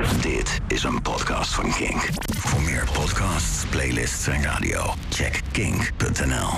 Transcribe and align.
Dit 0.00 0.60
is 0.66 0.82
een 0.82 1.02
podcast 1.02 1.54
van 1.54 1.72
Kink. 1.72 2.08
Voor 2.36 2.62
meer 2.62 2.88
podcasts, 2.92 3.66
playlists 3.66 4.26
en 4.26 4.42
radio, 4.42 4.94
check 5.08 5.40
kink.nl. 5.52 6.48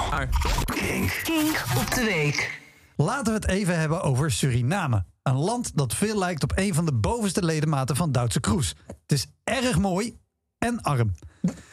Kink. 0.65 1.21
Kink 1.24 1.64
op 1.76 1.94
de 1.94 2.04
week. 2.04 2.60
Laten 2.96 3.24
we 3.24 3.38
het 3.38 3.48
even 3.48 3.78
hebben 3.78 4.02
over 4.02 4.30
Suriname. 4.30 5.04
Een 5.22 5.36
land 5.36 5.76
dat 5.76 5.94
veel 5.94 6.18
lijkt 6.18 6.42
op 6.42 6.52
een 6.54 6.74
van 6.74 6.84
de 6.84 6.92
bovenste 6.92 7.44
ledematen 7.44 7.96
van 7.96 8.12
Duitse 8.12 8.40
Kroes. 8.40 8.74
Het 8.86 9.12
is 9.12 9.27
erg 9.45 9.79
mooi 9.79 10.18
en 10.59 10.82
arm. 10.82 11.14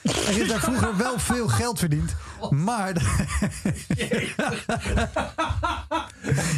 Er 0.02 0.42
is 0.42 0.48
daar 0.48 0.60
vroeger 0.60 0.98
wel 0.98 1.20
veel 1.20 1.48
geld 1.48 1.80
verdiend, 1.80 2.16
maar... 2.50 2.94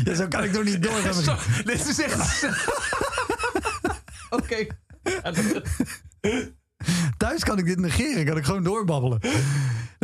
ja, 0.03 0.15
zo 0.15 0.27
kan 0.27 0.43
ik 0.43 0.53
toch 0.53 0.63
niet 0.63 0.83
doorgaan. 0.83 1.37
Dit 1.65 1.87
is 1.87 1.99
echt... 1.99 2.45
Oké. 4.29 4.67
Thuis 7.17 7.43
kan 7.43 7.57
ik 7.57 7.65
dit 7.65 7.79
negeren, 7.79 8.25
kan 8.25 8.37
ik 8.37 8.45
gewoon 8.45 8.63
doorbabbelen. 8.63 9.19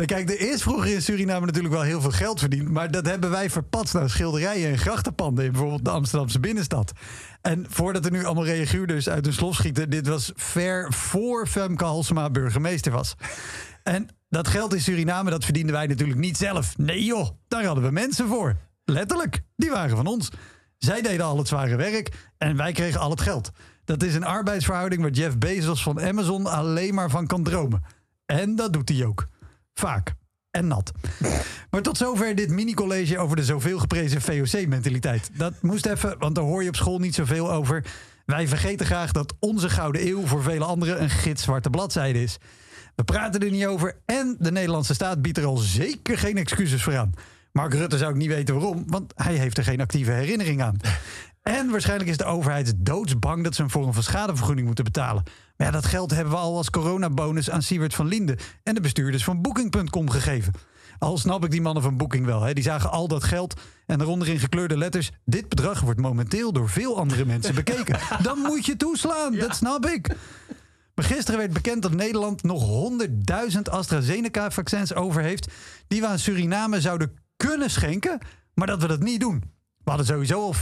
Kijk, 0.06 0.30
er 0.30 0.40
is 0.40 0.62
vroeger 0.62 0.92
in 0.92 1.02
Suriname 1.02 1.46
natuurlijk 1.46 1.74
wel 1.74 1.82
heel 1.82 2.00
veel 2.00 2.10
geld 2.10 2.40
verdiend. 2.40 2.68
Maar 2.68 2.90
dat 2.90 3.06
hebben 3.06 3.30
wij 3.30 3.50
verpatst 3.50 3.94
naar 3.94 4.10
schilderijen 4.10 4.70
en 4.70 4.78
grachtenpanden 4.78 5.44
in 5.44 5.50
bijvoorbeeld 5.50 5.84
de 5.84 5.90
Amsterdamse 5.90 6.40
binnenstad. 6.40 6.92
En 7.40 7.66
voordat 7.68 8.04
er 8.04 8.10
nu 8.10 8.24
allemaal 8.24 8.44
reaguurders 8.44 9.08
uit 9.08 9.24
hun 9.24 9.34
slof 9.34 9.54
schieten, 9.54 9.90
dit 9.90 10.06
was 10.06 10.32
ver 10.34 10.92
voor 10.92 11.46
Femke 11.46 11.84
Halsema 11.84 12.30
burgemeester 12.30 12.92
was. 12.92 13.14
En 13.82 14.08
dat 14.28 14.48
geld 14.48 14.74
in 14.74 14.80
Suriname, 14.80 15.30
dat 15.30 15.44
verdienden 15.44 15.74
wij 15.74 15.86
natuurlijk 15.86 16.18
niet 16.18 16.36
zelf. 16.36 16.78
Nee 16.78 17.04
joh, 17.04 17.28
daar 17.48 17.64
hadden 17.64 17.84
we 17.84 17.90
mensen 17.90 18.28
voor. 18.28 18.56
Letterlijk, 18.84 19.40
die 19.56 19.70
waren 19.70 19.96
van 19.96 20.06
ons. 20.06 20.30
Zij 20.78 21.02
deden 21.02 21.26
al 21.26 21.38
het 21.38 21.48
zware 21.48 21.76
werk 21.76 22.12
en 22.38 22.56
wij 22.56 22.72
kregen 22.72 23.00
al 23.00 23.10
het 23.10 23.20
geld. 23.20 23.50
Dat 23.88 24.02
is 24.02 24.14
een 24.14 24.24
arbeidsverhouding 24.24 25.02
waar 25.02 25.10
Jeff 25.10 25.38
Bezos 25.38 25.82
van 25.82 26.00
Amazon 26.00 26.46
alleen 26.46 26.94
maar 26.94 27.10
van 27.10 27.26
kan 27.26 27.42
dromen. 27.42 27.82
En 28.26 28.56
dat 28.56 28.72
doet 28.72 28.88
hij 28.88 29.04
ook. 29.04 29.26
Vaak. 29.74 30.14
En 30.50 30.66
nat. 30.66 30.92
Maar 31.70 31.82
tot 31.82 31.96
zover 31.96 32.34
dit 32.34 32.50
mini-college 32.50 33.18
over 33.18 33.36
de 33.36 33.44
zoveel 33.44 33.78
geprezen 33.78 34.20
VOC-mentaliteit. 34.20 35.30
Dat 35.32 35.52
moest 35.62 35.86
even, 35.86 36.18
want 36.18 36.34
daar 36.34 36.44
hoor 36.44 36.62
je 36.62 36.68
op 36.68 36.76
school 36.76 36.98
niet 36.98 37.14
zoveel 37.14 37.52
over. 37.52 37.84
Wij 38.24 38.48
vergeten 38.48 38.86
graag 38.86 39.12
dat 39.12 39.34
onze 39.38 39.68
Gouden 39.68 40.06
Eeuw 40.06 40.26
voor 40.26 40.42
vele 40.42 40.64
anderen 40.64 41.02
een 41.02 41.10
gitzwarte 41.10 41.70
bladzijde 41.70 42.22
is. 42.22 42.38
We 42.94 43.04
praten 43.04 43.40
er 43.40 43.50
niet 43.50 43.66
over 43.66 43.96
en 44.04 44.36
de 44.38 44.52
Nederlandse 44.52 44.94
staat 44.94 45.22
biedt 45.22 45.38
er 45.38 45.44
al 45.44 45.56
zeker 45.56 46.18
geen 46.18 46.36
excuses 46.36 46.82
voor 46.82 46.96
aan. 46.96 47.12
Mark 47.58 47.74
Rutte 47.74 47.98
zou 47.98 48.10
ik 48.10 48.16
niet 48.16 48.28
weten 48.28 48.54
waarom, 48.54 48.84
want 48.86 49.12
hij 49.16 49.34
heeft 49.34 49.58
er 49.58 49.64
geen 49.64 49.80
actieve 49.80 50.10
herinnering 50.10 50.62
aan. 50.62 50.76
En 51.42 51.70
waarschijnlijk 51.70 52.10
is 52.10 52.16
de 52.16 52.24
overheid 52.24 52.74
doodsbang 52.76 53.44
dat 53.44 53.54
ze 53.54 53.62
een 53.62 53.70
vorm 53.70 53.92
van 53.92 54.02
schadevergoeding 54.02 54.66
moeten 54.66 54.84
betalen. 54.84 55.22
Maar 55.56 55.66
ja, 55.66 55.72
dat 55.72 55.86
geld 55.86 56.10
hebben 56.10 56.32
we 56.32 56.38
al 56.38 56.56
als 56.56 56.70
coronabonus 56.70 57.50
aan 57.50 57.62
Siewert 57.62 57.94
van 57.94 58.06
Linden 58.06 58.36
en 58.62 58.74
de 58.74 58.80
bestuurders 58.80 59.24
van 59.24 59.42
Booking.com 59.42 60.10
gegeven. 60.10 60.52
Al 60.98 61.18
snap 61.18 61.44
ik 61.44 61.50
die 61.50 61.60
mannen 61.60 61.82
van 61.82 61.96
Booking 61.96 62.26
wel. 62.26 62.42
Hè. 62.42 62.52
Die 62.52 62.64
zagen 62.64 62.90
al 62.90 63.08
dat 63.08 63.24
geld 63.24 63.60
en 63.86 64.00
eronder 64.00 64.28
in 64.28 64.38
gekleurde 64.38 64.78
letters... 64.78 65.10
dit 65.24 65.48
bedrag 65.48 65.80
wordt 65.80 66.00
momenteel 66.00 66.52
door 66.52 66.68
veel 66.68 66.98
andere 66.98 67.24
mensen 67.24 67.54
bekeken. 67.64 67.98
Dan 68.22 68.38
moet 68.38 68.66
je 68.66 68.76
toeslaan, 68.76 69.36
dat 69.36 69.56
snap 69.56 69.86
ik. 69.86 70.16
Maar 70.94 71.04
gisteren 71.04 71.40
werd 71.40 71.52
bekend 71.52 71.82
dat 71.82 71.92
Nederland 71.92 72.42
nog 72.42 72.90
100.000 73.54 73.60
AstraZeneca-vaccins 73.70 74.94
over 74.94 75.22
heeft... 75.22 75.52
die 75.88 76.00
we 76.00 76.06
aan 76.06 76.18
Suriname 76.18 76.80
zouden 76.80 77.26
kunnen 77.44 77.70
schenken, 77.70 78.18
maar 78.54 78.66
dat 78.66 78.80
we 78.80 78.88
dat 78.88 79.00
niet 79.00 79.20
doen. 79.20 79.42
We 79.84 79.94
hadden 79.94 80.06
sowieso 80.06 80.40
al 80.40 80.54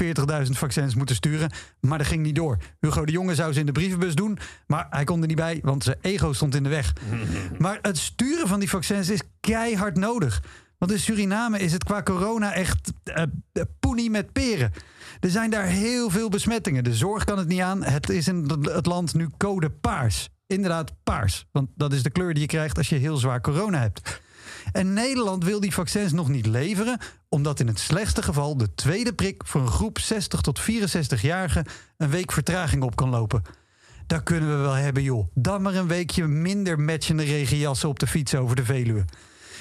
40.000 0.46 0.50
vaccins 0.50 0.94
moeten 0.94 1.14
sturen, 1.14 1.50
maar 1.80 1.98
dat 1.98 2.06
ging 2.06 2.22
niet 2.22 2.34
door. 2.34 2.58
Hugo 2.80 3.05
de 3.05 3.12
Jonge 3.12 3.34
zou 3.34 3.52
ze 3.52 3.60
in 3.60 3.66
de 3.66 3.72
brievenbus 3.72 4.14
doen, 4.14 4.38
maar 4.66 4.86
hij 4.91 5.04
kon 5.04 5.20
er 5.20 5.27
niet 5.27 5.36
bij, 5.36 5.58
want 5.62 5.84
zijn 5.84 5.97
ego 6.00 6.32
stond 6.32 6.54
in 6.54 6.62
de 6.62 6.69
weg. 6.69 6.92
maar 7.58 7.78
het 7.82 7.98
sturen 7.98 8.48
van 8.48 8.60
die 8.60 8.69
vaccins 8.69 9.08
is 9.08 9.20
keihard 9.41 9.97
nodig. 9.97 10.42
Want 10.78 10.92
in 10.92 10.98
Suriname 10.98 11.58
is 11.58 11.72
het 11.72 11.84
qua 11.84 12.02
corona 12.02 12.53
echt 12.53 12.93
uh, 13.04 13.22
poenie 13.81 14.10
met 14.10 14.32
peren. 14.32 14.72
Er 15.20 15.31
zijn 15.31 15.50
daar 15.50 15.66
heel 15.66 16.10
veel 16.10 16.28
besmettingen. 16.28 16.84
De 16.84 16.94
zorg 16.94 17.25
kan 17.25 17.38
het 17.38 17.48
niet 17.48 17.60
aan. 17.60 17.84
Het 17.84 18.08
is 18.08 18.28
in 18.28 18.50
het 18.62 18.87
land 18.87 19.14
nu 19.14 19.28
code 19.37 19.70
paars. 19.70 20.28
Inderdaad, 20.47 20.93
paars. 21.03 21.47
Want 21.53 21.69
dat 21.75 21.93
is 21.93 22.03
de 22.03 22.10
kleur 22.10 22.32
die 22.32 22.43
je 22.43 22.48
krijgt 22.48 22.78
als 22.78 22.88
je 22.88 22.97
heel 22.97 23.16
zwaar 23.16 23.41
corona 23.41 23.81
hebt. 23.81 24.20
En 24.72 24.93
Nederland 24.93 25.44
wil 25.44 25.60
die 25.60 25.75
vaccins 25.75 26.12
nog 26.12 26.28
niet 26.28 26.47
leveren, 26.47 26.99
omdat 27.28 27.60
in 27.60 27.66
het 27.66 27.78
slechtste 27.78 28.22
geval 28.22 28.56
de 28.56 28.75
tweede 28.75 29.15
prik 29.15 29.43
voor 29.47 29.60
een 29.60 29.69
groep 29.69 29.99
60 29.99 30.41
tot 30.41 30.60
64-jarigen 30.60 31.66
een 31.97 32.10
week 32.10 32.32
vertraging 32.32 32.82
op 32.82 32.97
kan 32.97 33.09
lopen. 33.09 33.43
Dat 34.06 34.22
kunnen 34.22 34.49
we 34.49 34.56
wel 34.56 34.72
hebben, 34.72 35.03
joh. 35.03 35.28
Dan 35.34 35.62
maar 35.62 35.75
een 35.75 35.87
weekje 35.87 36.26
minder 36.26 36.81
matchende 36.81 37.25
regenjassen 37.25 37.88
op 37.88 37.99
de 37.99 38.06
fiets 38.06 38.34
over 38.34 38.56
de 38.56 38.65
Veluwe. 38.65 39.05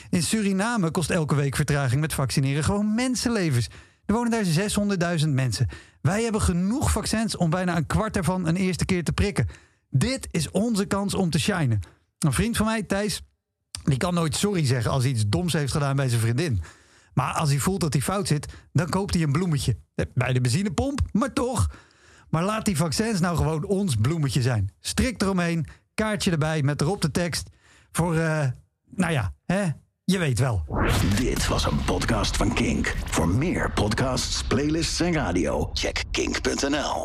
In 0.10 0.24
Suriname 0.24 0.92
kost 0.92 1.10
elke 1.10 1.36
week 1.36 1.56
vertraging 1.56 2.02
met 2.02 2.14
vaccineren 2.14 2.64
gewoon 2.64 2.96
mensenlevens. 2.96 3.68
Er 4.06 4.14
wonen 4.14 4.32
daar 4.32 5.20
600.000 5.20 5.30
mensen. 5.30 5.68
Wij 6.02 6.24
hebben 6.24 6.42
genoeg 6.42 6.92
vaccins 6.92 7.38
om 7.38 7.50
bijna 7.50 7.78
een 7.78 7.86
kwart 7.86 8.18
ervan 8.18 8.48
een 8.48 8.56
eerste 8.56 8.86
keer 8.86 9.04
te 9.04 9.14
prikken. 9.14 9.48
Dit 9.90 10.28
is 10.32 10.52
onze 10.52 10.86
kans 10.86 11.14
om 11.14 11.30
te 11.30 11.40
shinen. 11.40 11.80
Een 12.20 12.34
vriend 12.34 12.58
van 12.58 12.66
mij, 12.66 12.84
Thijs, 12.84 13.22
die 13.86 13.98
kan 13.98 14.14
nooit 14.14 14.36
sorry 14.36 14.66
zeggen 14.66 14.92
als 14.92 15.04
hij 15.04 15.12
iets 15.12 15.24
doms 15.28 15.54
heeft 15.54 15.72
gedaan 15.72 15.96
bij 15.96 16.10
zijn 16.10 16.22
vriendin. 16.22 16.62
Maar 17.14 17.34
als 17.34 17.50
hij 17.50 17.60
voelt 17.60 17.80
dat 17.80 17.94
hij 17.94 18.02
fout 18.02 18.28
zit, 18.28 18.54
dan 18.74 18.90
koopt 18.90 19.14
hij 19.14 19.24
een 19.24 19.32
bloemetje. 19.32 19.78
Bij 20.14 20.34
de 20.34 20.42
benzinepomp, 20.42 21.02
maar 21.12 21.34
toch. 21.34 21.70
Maar 22.30 22.44
laat 22.44 22.66
die 22.66 22.78
vaccins 22.78 23.20
nou 23.20 23.38
gewoon 23.38 23.66
ons 23.66 23.96
bloemetje 23.96 24.42
zijn. 24.42 24.70
Strik 24.80 25.22
eromheen, 25.22 25.68
kaartje 25.94 26.32
erbij 26.32 26.64
met 26.64 26.82
erop 26.82 27.02
de 27.02 27.12
tekst. 27.12 27.50
Voor, 27.92 28.16
uh, 28.16 28.46
nou 28.90 29.12
ja, 29.12 29.34
hè, 29.46 29.64
je 30.04 30.18
weet 30.18 30.40
wel. 30.40 30.66
Dit 31.16 31.48
was 31.48 31.66
een 31.66 31.84
podcast 31.86 32.38
van 32.38 32.54
Kink. 32.54 32.96
Voor 33.06 33.28
meer 33.28 33.72
podcasts, 33.72 34.44
playlists 34.44 35.00
en 35.00 35.14
radio, 35.14 35.70
check 35.74 36.04
kink.nl. 36.12 37.04